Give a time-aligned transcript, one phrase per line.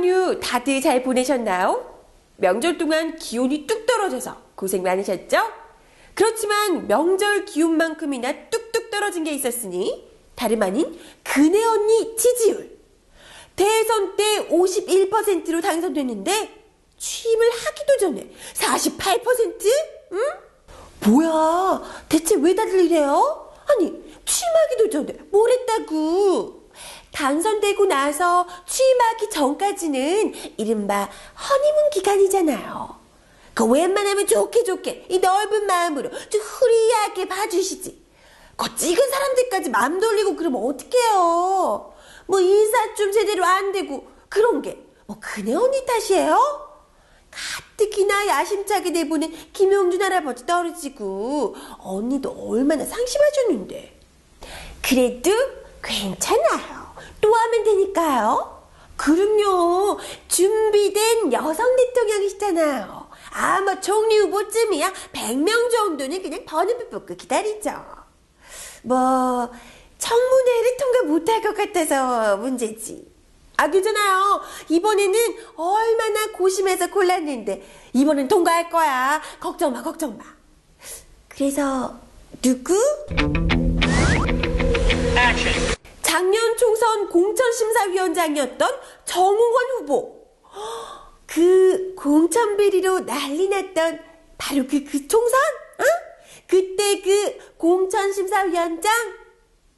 [0.00, 1.86] 연휴 다들 잘 보내셨나요?
[2.36, 5.38] 명절 동안 기온이 뚝 떨어져서 고생 많으셨죠?
[6.14, 12.78] 그렇지만 명절 기온만큼이나 뚝뚝 떨어진 게 있었으니 다름 아닌 그네 언니 지지율.
[13.54, 16.64] 대선 때 51%로 당선됐는데
[16.96, 19.66] 취임을 하기도 전에 48%?
[20.12, 20.18] 응?
[21.06, 21.82] 뭐야?
[22.08, 23.52] 대체 왜 다들 이래요?
[23.68, 26.59] 아니, 취임하기도 전에 뭘 했다고?
[27.12, 31.08] 당선되고 나서 취임하기 전까지는 이른바
[31.48, 33.00] 허니문 기간이잖아요.
[33.54, 38.00] 그 웬만하면 좋게 좋게 이 넓은 마음으로 좀 후리하게 봐주시지.
[38.56, 41.92] 그 찍은 사람들까지 맘 돌리고 그러면 어떡해요.
[42.26, 46.70] 뭐 인사 좀 제대로 안 되고 그런 게 뭐 그네 언니 탓이에요?
[47.32, 53.98] 가뜩이나 야심차게 내보낸 김용준 할아버지 떨어지고 언니도 얼마나 상심하셨는데
[54.80, 55.32] 그래도
[55.82, 56.79] 괜찮아요
[57.30, 58.60] 또 하면 되니까요
[58.96, 67.70] 그럼요 준비된 여성 대통령이시잖아요 아마 총리 후보쯤이야 100명 정도는 그냥 번호표 뽑고 기다리죠
[68.82, 69.48] 뭐
[69.98, 73.08] 청문회를 통과 못할 것 같아서 문제지
[73.56, 74.40] 아, 괜찮아요.
[74.70, 75.20] 이번에는
[75.54, 79.20] 얼마나 고심해서 골랐는데, 이번엔 통과할 거야.
[79.38, 80.24] 걱정 마, 걱정 마.
[81.28, 81.94] 그래서,
[82.40, 82.74] 누구?
[86.10, 90.26] 작년 총선 공천심사위원장이었던 정웅원 후보.
[91.24, 94.00] 그 공천 비리로 난리 났던
[94.36, 95.40] 바로 그, 그 총선?
[95.78, 95.84] 어?
[96.48, 98.92] 그때 그 공천심사위원장?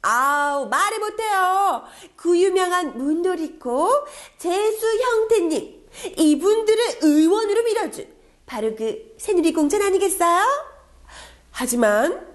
[0.01, 1.83] 아우, 말을 못해요.
[2.15, 3.91] 그 유명한 문도리코,
[4.39, 5.87] 재수 형태님.
[6.17, 8.11] 이분들을 의원으로 밀어준
[8.47, 10.41] 바로 그 새누리 공천 아니겠어요?
[11.51, 12.32] 하지만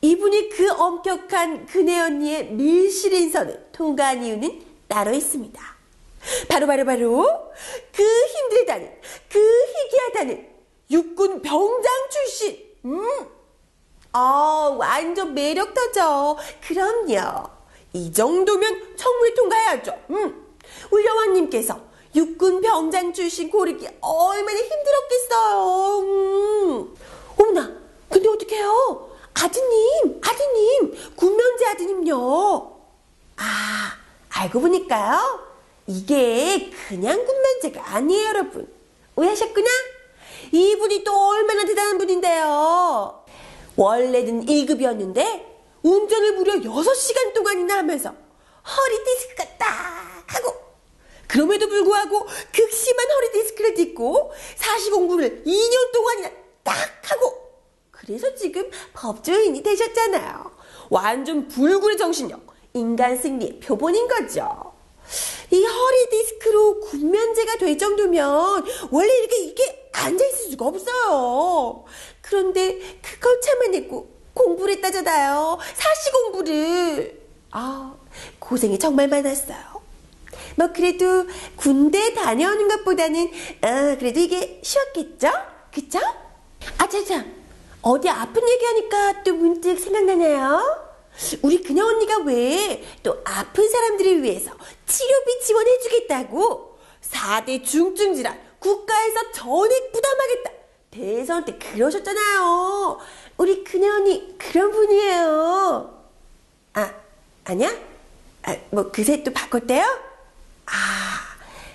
[0.00, 5.60] 이분이 그 엄격한 그네 언니의 밀실 인선을 통과한 이유는 따로 있습니다.
[6.48, 7.26] 바로 바로 바로
[7.92, 8.90] 그 힘들다는
[9.28, 10.48] 그 희귀하다는
[10.90, 13.06] 육군 병장 출신 음
[14.12, 16.36] 아, 완전 매력 터져.
[16.66, 17.48] 그럼요.
[17.94, 19.98] 이 정도면 청문회 통과해야죠.
[20.10, 20.56] 음.
[20.90, 21.80] 울려원님께서
[22.14, 25.98] 육군 병장 출신 고르기 얼마나 힘들었겠어요.
[26.00, 26.94] 음.
[27.38, 27.74] 어머나,
[28.10, 29.10] 근데 어떡해요?
[29.34, 30.94] 아드님, 아드님,
[31.82, 32.80] 아드님요.
[33.36, 33.96] 아,
[34.28, 35.52] 알고 보니까요.
[35.86, 38.72] 이게 그냥 군면제가 아니에요, 여러분.
[39.16, 39.68] 오해하셨구나?
[40.52, 43.24] 이분이 또 얼마나 대단한 분인데요.
[43.76, 45.46] 원래는 1급이었는데
[45.82, 50.54] 운전을 무려 6시간 동안이나 하면서 허리 디스크가 딱 하고
[51.26, 56.30] 그럼에도 불구하고 극심한 허리 디스크를 딛고 사시 공부를 2년 동안이나
[56.62, 56.76] 딱
[57.10, 57.42] 하고
[57.90, 60.61] 그래서 지금 법조인이 되셨잖아요.
[60.90, 62.40] 완전 불굴의 정신력,
[62.74, 64.72] 인간 승리의 표본인 거죠.
[65.50, 71.84] 이 허리 디스크로 군면제가 될 정도면 원래 이렇게 이렇게 앉아있을 수가 없어요.
[72.22, 75.58] 그런데 그걸 참아내고 공부를 했다잖아요.
[75.74, 77.20] 사시 공부를.
[77.50, 77.94] 아,
[78.38, 79.82] 고생이 정말 많았어요.
[80.56, 81.26] 뭐 그래도
[81.56, 85.30] 군대 다녀오는 것보다는 어, 그래도 이게 쉬웠겠죠?
[85.72, 85.98] 그쵸?
[86.78, 87.24] 아차차
[87.82, 90.82] 어디 아픈 얘기하니까 또 문득 생각나네요.
[91.42, 94.50] 우리 그녀 언니가 왜 또 아픈 사람들을 위해서
[94.86, 96.78] 치료비 지원해주겠다고
[97.10, 100.50] 4대 중증 질환 국가에서 전액 부담하겠다.
[100.90, 102.98] 대선 때 그러셨잖아요.
[103.36, 106.04] 우리 그녀 언니 그런 분이에요.
[106.74, 106.94] 아,
[107.44, 107.74] 아니야?
[108.44, 109.82] 아, 뭐 그새 또 바꿨대요?
[110.66, 110.72] 아,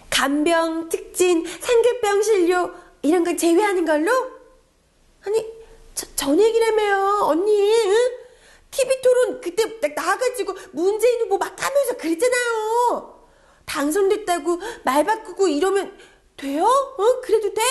[0.09, 4.11] 간병, 특진, 상급병 진료 이런 걸 제외하는 걸로?
[5.25, 5.56] 아니, 저,
[6.17, 7.71] 전액이라며요, 언니.
[7.85, 8.11] 응?
[8.71, 13.17] TV 토론 그때 딱 나와가지고 문재인 후보 막 하면서 그랬잖아요.
[13.65, 15.97] 당선됐다고 말 바꾸고 이러면
[16.35, 16.65] 돼요?
[16.65, 17.21] 어?
[17.21, 17.61] 그래도 돼?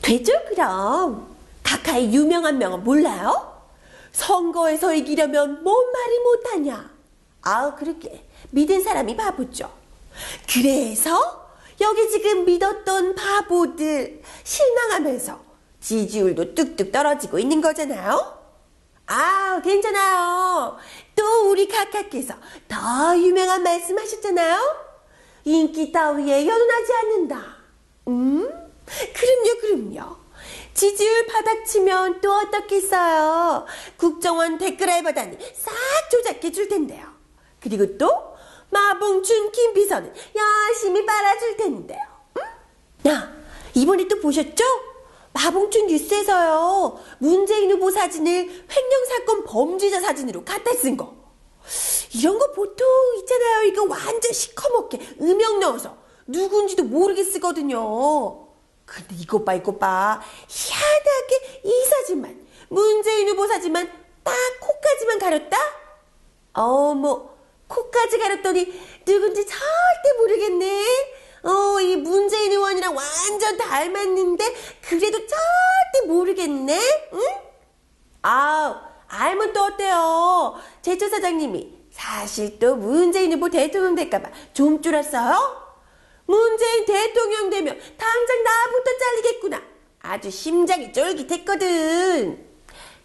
[0.00, 1.36] 되죠, 그럼.
[1.62, 3.60] 각하의 유명한 명언 몰라요?
[4.12, 6.90] 선거에서 이기려면 뭔 말이 못하냐?
[7.42, 9.70] 아, 그렇게 믿은 사람이 바보죠.
[10.52, 11.50] 그래서
[11.80, 15.47] 여기 지금 믿었던 바보들 실망하면서
[15.80, 18.38] 지지율도 뚝뚝 떨어지고 있는 거잖아요?
[19.06, 20.76] 아, 괜찮아요.
[21.14, 22.34] 또 우리 각하께서
[22.68, 24.88] 더 유명한 말씀 하셨잖아요?
[25.44, 27.56] 인기 따위에 연연하지 않는다.
[28.08, 28.48] 음?
[28.86, 30.16] 그럼요, 그럼요.
[30.74, 33.66] 지지율 바닥치면 또 어떻겠어요?
[33.96, 35.72] 국정원 댓글 알바단이 싹
[36.10, 37.06] 조작해 줄 텐데요.
[37.60, 38.36] 그리고 또
[38.70, 42.00] 마봉춘 김비서는 열심히 빨아줄 텐데요.
[42.36, 43.10] 응?
[43.10, 43.32] 야,
[43.74, 44.64] 이번에 또 보셨죠?
[45.38, 46.98] 마봉춘 뉴스에서요.
[47.18, 51.14] 문재인 후보 사진을 횡령사건 범죄자 사진으로 갖다 쓴 거.
[52.14, 52.86] 이런 거 보통
[53.18, 53.62] 있잖아요.
[53.64, 55.96] 이거 완전 시커멓게 음영 넣어서
[56.26, 58.48] 누군지도 모르게 쓰거든요.
[58.84, 60.20] 근데 이것 봐, 이것 봐.
[60.48, 63.88] 희한하게 이 사진만, 문재인 후보 사진만
[64.24, 65.56] 딱 코까지만 가렸다?
[66.54, 67.30] 어머,
[67.68, 68.64] 코까지 가렸더니
[69.04, 70.84] 누군지 절대 모르겠네.
[71.44, 74.54] 어, 이 문재인 의원이랑 완전 닮았는데
[74.88, 76.78] 그래도 절대 모르겠네.
[77.12, 77.20] 응?
[78.22, 80.54] 아, 알면 또 어때요?
[80.80, 85.66] 제초 사장님이 사실 또 문재인 후보 대통령 될까봐 좀 줄었어요?
[86.24, 89.62] 문재인 대통령 되면 당장 나부터 잘리겠구나.
[90.00, 92.46] 아주 심장이 쫄깃했거든.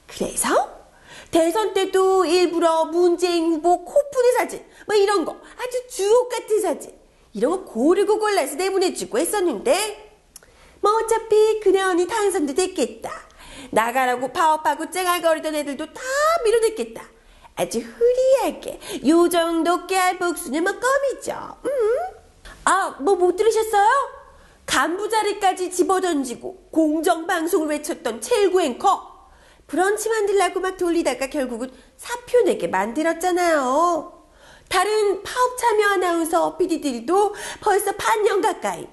[0.07, 0.83] 그래서
[1.31, 6.97] 대선 때도 일부러 문재인 후보 코 푸는 사진, 뭐 이런 거, 아주 주옥 같은 사진,
[7.33, 10.12] 이런 거 고르고 골라서 내보내주고 했었는데,
[10.83, 13.09] 뭐 어차피 그네 언니 당선도 됐겠다.
[13.71, 16.01] 나가라고 파업하고 쨍알거리던 애들도 다
[16.43, 17.01] 밀어냈겠다.
[17.55, 21.57] 아주 후리하게 요 정도 깨알 복수는 뭐 껌이죠.
[21.65, 21.69] 음?
[22.65, 23.87] 아, 뭐 못 들으셨어요?
[24.65, 29.11] 간부 자리까지 집어던지고 공정방송을 외쳤던 최일구 앵커.
[29.67, 34.22] 브런치 만들라고 막 돌리다가 결국은 사표 내게 만들었잖아요.
[34.73, 38.87] 다른 파업 참여 아나운서 PD들도 벌써 반년 가까이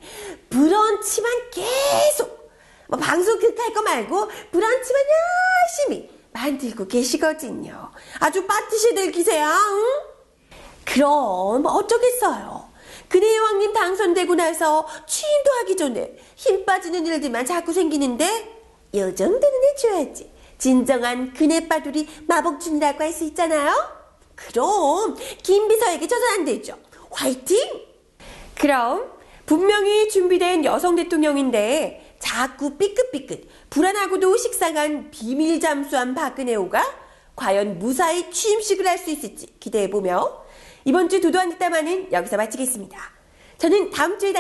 [0.51, 2.51] 브런치만 계속
[2.87, 5.03] 뭐 방송 극할 거 말고 브런치만
[5.89, 7.91] 열심히 만들고 계시거든요.
[8.19, 9.85] 아주 빠티시들 기세야, 응?
[10.85, 12.69] 그럼 어쩌겠어요.
[13.09, 18.27] 그네 왕님 당선되고 나서 취임도 하기 전에 힘 빠지는 일들만 자꾸 생기는데
[18.97, 20.31] 요 정도는 해줘야지.
[20.59, 24.00] 진정한 그네빠들이 마복준이라고 할 수 있잖아요.
[24.49, 26.77] 그럼 김 비서에게 져선 안 되죠.
[27.11, 27.59] 화이팅!
[28.59, 29.13] 그럼
[29.47, 36.85] 분명히 준비된 여성 대통령인데 자꾸 삐끗삐끗 불안하고도 식상한 비밀 잠수한 박근혜호가
[37.37, 40.45] 과연 무사히 취임식을 할 수 있을지 기대해보며
[40.85, 42.99] 이번 주 도도한 뒷담화는 여기서 마치겠습니다.
[43.59, 44.39] 저는 다음 주에 다시